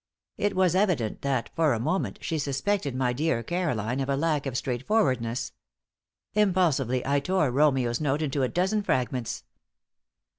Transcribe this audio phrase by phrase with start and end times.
[0.37, 4.47] It was evident that, for a moment, she suspected my dear Caroline of a lack
[4.47, 5.51] of straight forwardness.
[6.33, 9.43] Impulsively I tore Romeo's note into a dozen fragments.